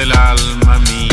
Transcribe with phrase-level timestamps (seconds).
[0.00, 1.08] del alma mía.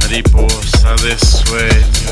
[0.00, 2.10] Mariposa de sueño.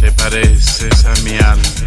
[0.00, 1.85] Te pareces a mi alma.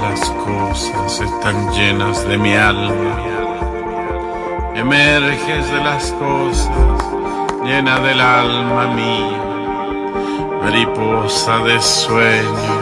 [0.00, 3.16] Las cosas están llenas de mi alma.
[4.74, 6.70] Emerges de las cosas,
[7.64, 9.40] llena del alma mía.
[10.62, 12.78] Mariposa de sueño,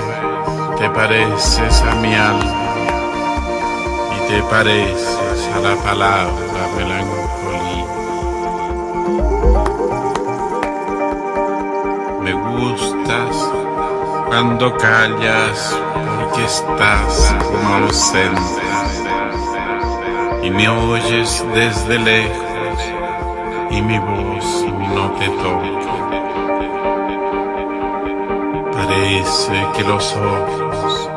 [0.79, 2.75] te pareces a mi alma
[4.15, 7.93] y te pareces a la palabra melancolía.
[12.23, 13.51] Me gustas
[14.29, 15.77] cuando callas
[16.33, 18.41] porque estás como ausente
[20.43, 22.79] y me oyes desde lejos
[23.71, 24.65] y mi voz
[24.95, 25.93] no te toca.
[28.73, 31.11] Parece que los ojos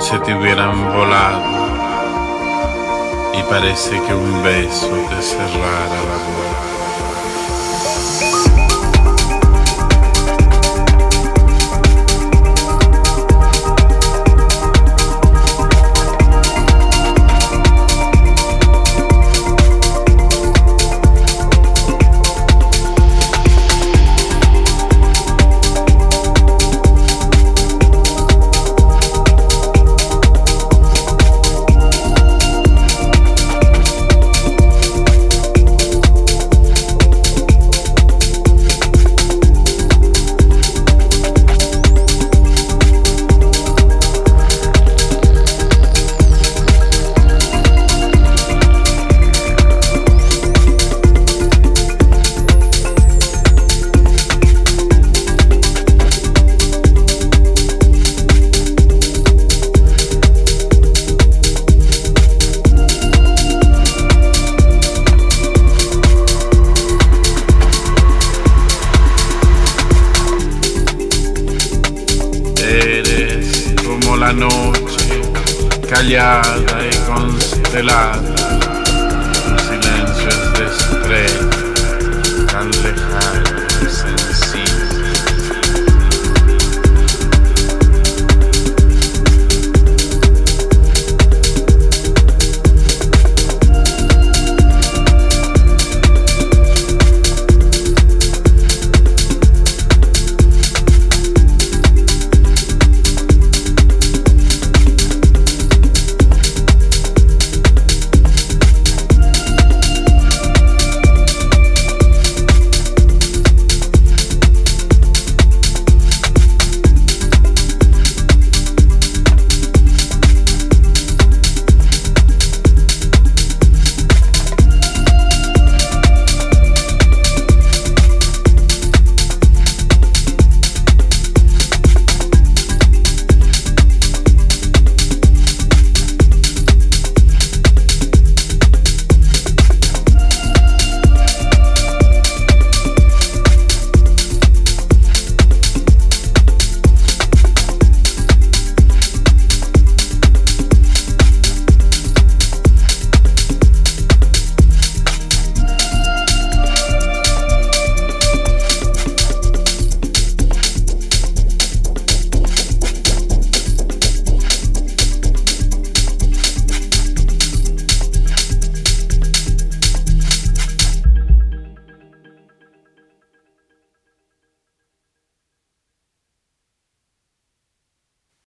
[0.00, 1.42] se te hubieran volado
[3.34, 6.71] y parece que un beso te cerrara la boca.
[75.92, 78.18] Callada y constelada,
[79.46, 84.31] un silencio es de estrella, tan lejano y sencillo.